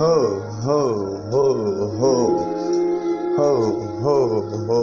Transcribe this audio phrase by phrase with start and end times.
[0.00, 0.80] Ho, ho,
[1.30, 1.44] ho,
[1.98, 2.14] ho.
[3.36, 3.48] Ho,
[4.02, 4.16] ho,
[4.66, 4.80] ho,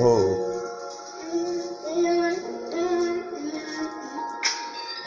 [0.00, 0.44] ho.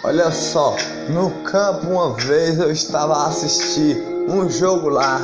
[0.04, 0.76] Olha só,
[1.10, 3.98] no campo uma vez eu estava a assistir
[4.30, 5.20] um jogo lá.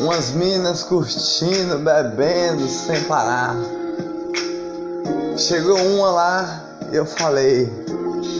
[0.00, 3.56] Umas minas curtindo, bebendo sem parar.
[5.36, 7.70] Chegou uma lá e eu falei: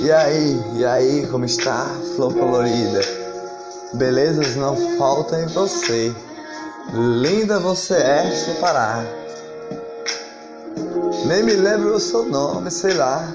[0.02, 3.00] E aí, e aí, como está, flor colorida?
[3.92, 6.14] Belezas não faltam em você.
[6.94, 9.04] Linda você é sem parar.
[11.26, 13.28] Nem me lembro o seu nome, sei lá.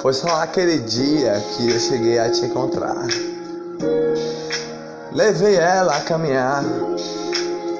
[0.00, 3.06] Foi só aquele dia que eu cheguei a te encontrar.
[5.12, 6.64] Levei ela a caminhar,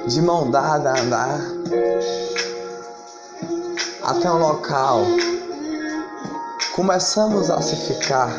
[0.05, 1.41] de mão dada a andar,
[4.03, 5.01] até um local.
[6.75, 8.29] Começamos a se ficar,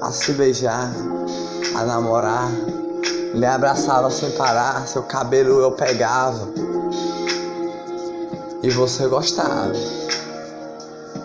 [0.00, 0.90] a se beijar
[1.74, 2.50] a namorar.
[3.34, 6.48] Lhe abraçava sem parar, seu cabelo eu pegava.
[8.62, 9.72] E você gostava.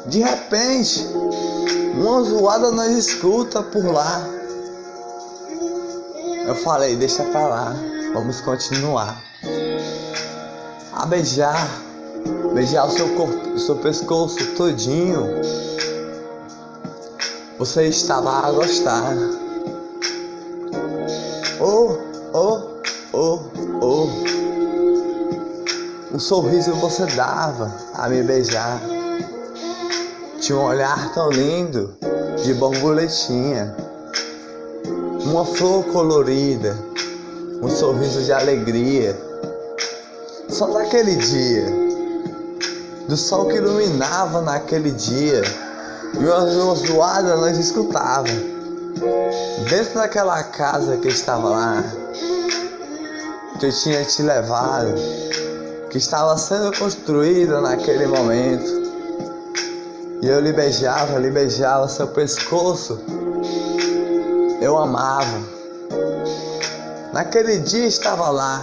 [0.05, 1.05] De repente,
[1.95, 4.21] uma zoada nós escuta por lá.
[6.45, 7.75] Eu falei, deixa pra lá,
[8.13, 9.21] vamos continuar.
[10.93, 11.86] A beijar,
[12.57, 15.27] beijar o seu corpo, o seu pescoço todinho.
[17.59, 19.15] Você estava a gostar.
[21.59, 21.97] Oh,
[22.33, 22.61] oh,
[23.13, 23.39] oh,
[23.79, 24.07] oh.
[26.11, 28.81] Um sorriso você dava a me beijar.
[30.39, 31.95] Tinha um olhar tão lindo
[32.43, 33.75] de borboletinha.
[35.25, 36.75] Uma flor colorida,
[37.61, 39.15] um sorriso de alegria.
[40.49, 41.86] Só naquele dia,
[43.07, 45.41] do sol que iluminava naquele dia,
[46.13, 48.27] e uma zoada nós escutava
[49.69, 51.83] dentro daquela casa que estava lá,
[53.59, 54.93] que eu tinha te levado,
[55.89, 58.87] que estava sendo construída naquele momento.
[60.21, 62.99] E eu lhe beijava, lhe beijava seu pescoço.
[64.59, 65.39] Eu amava.
[67.13, 68.61] Naquele dia estava lá,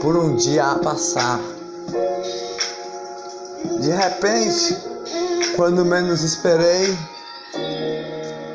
[0.00, 1.40] por um dia a passar.
[3.80, 4.76] De repente,
[5.56, 6.96] quando menos esperei,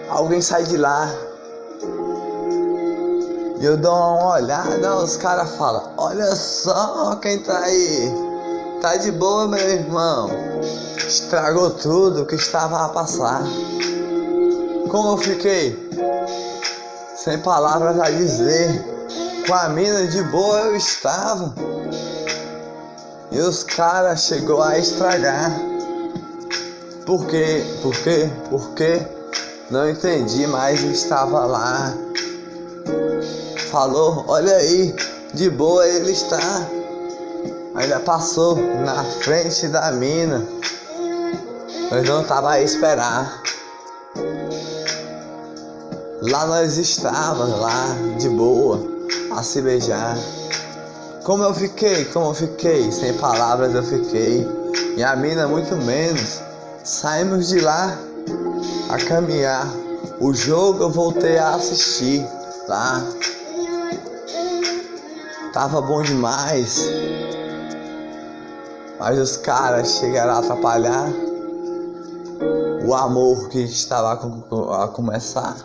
[0.10, 1.10] alguém sai de lá.
[3.60, 8.12] E eu dou uma olhada, os caras falam: Olha só quem tá aí.
[8.82, 10.30] Tá de boa, meu irmão.
[10.98, 13.42] Estragou tudo que estava a passar.
[14.90, 15.90] Como eu fiquei?
[17.16, 18.94] Sem palavras a dizer.
[19.48, 21.54] Com a mina de boa eu estava.
[23.36, 25.52] E os caras chegou a estragar.
[27.06, 27.66] Por quê?
[27.82, 28.30] Por quê?
[28.50, 29.06] Por quê?
[29.70, 31.94] Não entendi, mas estava lá.
[33.70, 34.96] Falou, olha aí,
[35.34, 36.66] de boa ele está.
[37.76, 40.42] Ainda passou na frente da mina.
[41.92, 43.42] Nós não tava a esperar.
[46.22, 48.82] Lá nós estávamos, lá de boa,
[49.36, 50.18] a se beijar.
[51.26, 54.48] Como eu fiquei, como eu fiquei, sem palavras eu fiquei.
[54.96, 56.40] E a mina muito menos.
[56.84, 57.98] Saímos de lá
[58.90, 59.68] a caminhar.
[60.20, 62.24] O jogo eu voltei a assistir
[62.68, 63.04] lá.
[65.52, 66.88] Tava bom demais.
[69.00, 71.10] Mas os caras chegaram a atrapalhar
[72.86, 75.58] o amor que estava a começar.